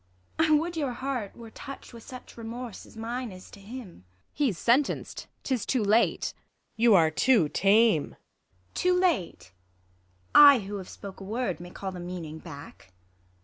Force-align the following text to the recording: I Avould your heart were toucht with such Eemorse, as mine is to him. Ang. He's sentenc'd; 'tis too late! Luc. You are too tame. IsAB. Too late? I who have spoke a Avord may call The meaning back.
I 0.39 0.45
Avould 0.49 0.75
your 0.77 0.93
heart 0.93 1.35
were 1.35 1.51
toucht 1.51 1.93
with 1.93 2.01
such 2.01 2.35
Eemorse, 2.35 2.87
as 2.87 2.97
mine 2.97 3.31
is 3.31 3.51
to 3.51 3.59
him. 3.59 3.87
Ang. 3.87 4.03
He's 4.33 4.57
sentenc'd; 4.57 5.27
'tis 5.43 5.63
too 5.63 5.83
late! 5.83 6.33
Luc. 6.35 6.43
You 6.75 6.95
are 6.95 7.11
too 7.11 7.49
tame. 7.49 8.15
IsAB. 8.15 8.73
Too 8.73 8.99
late? 8.99 9.51
I 10.33 10.57
who 10.61 10.77
have 10.77 10.89
spoke 10.89 11.21
a 11.21 11.23
Avord 11.23 11.59
may 11.59 11.69
call 11.69 11.91
The 11.91 11.99
meaning 11.99 12.39
back. 12.39 12.93